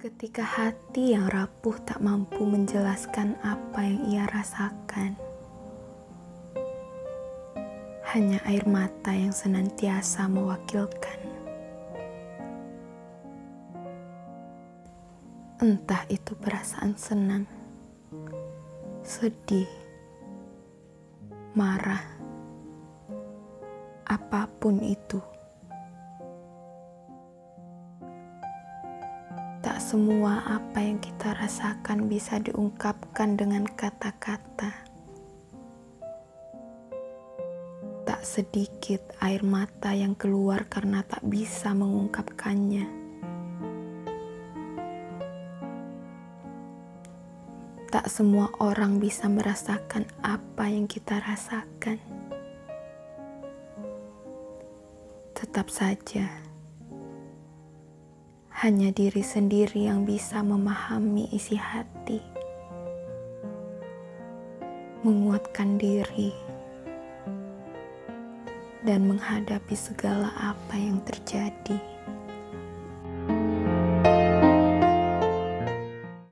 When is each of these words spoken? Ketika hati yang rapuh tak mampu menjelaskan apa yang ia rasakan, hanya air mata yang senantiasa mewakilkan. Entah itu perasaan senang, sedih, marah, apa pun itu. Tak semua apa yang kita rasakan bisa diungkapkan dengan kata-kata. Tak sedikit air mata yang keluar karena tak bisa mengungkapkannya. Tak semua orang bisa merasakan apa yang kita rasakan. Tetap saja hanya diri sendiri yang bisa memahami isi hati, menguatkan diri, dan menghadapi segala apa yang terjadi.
Ketika 0.00 0.40
hati 0.40 1.12
yang 1.12 1.28
rapuh 1.28 1.76
tak 1.84 2.00
mampu 2.00 2.48
menjelaskan 2.48 3.36
apa 3.44 3.84
yang 3.84 4.00
ia 4.08 4.24
rasakan, 4.32 5.12
hanya 8.08 8.40
air 8.48 8.64
mata 8.64 9.12
yang 9.12 9.28
senantiasa 9.28 10.24
mewakilkan. 10.24 11.20
Entah 15.60 16.08
itu 16.08 16.32
perasaan 16.32 16.96
senang, 16.96 17.44
sedih, 19.04 19.68
marah, 21.52 22.00
apa 24.08 24.48
pun 24.48 24.80
itu. 24.80 25.39
Tak 29.70 29.78
semua 29.78 30.42
apa 30.50 30.82
yang 30.82 30.98
kita 30.98 31.30
rasakan 31.30 32.10
bisa 32.10 32.42
diungkapkan 32.42 33.38
dengan 33.38 33.62
kata-kata. 33.62 34.82
Tak 38.02 38.20
sedikit 38.26 39.14
air 39.22 39.46
mata 39.46 39.94
yang 39.94 40.18
keluar 40.18 40.66
karena 40.66 41.06
tak 41.06 41.22
bisa 41.22 41.70
mengungkapkannya. 41.70 42.90
Tak 47.94 48.10
semua 48.10 48.50
orang 48.58 48.98
bisa 48.98 49.30
merasakan 49.30 50.02
apa 50.26 50.66
yang 50.66 50.90
kita 50.90 51.22
rasakan. 51.22 52.02
Tetap 55.38 55.70
saja 55.70 56.49
hanya 58.60 58.92
diri 58.92 59.24
sendiri 59.24 59.88
yang 59.88 60.04
bisa 60.04 60.44
memahami 60.44 61.32
isi 61.32 61.56
hati, 61.56 62.20
menguatkan 65.00 65.80
diri, 65.80 66.28
dan 68.84 69.08
menghadapi 69.08 69.72
segala 69.72 70.28
apa 70.36 70.76
yang 70.76 71.00
terjadi. 71.08 71.89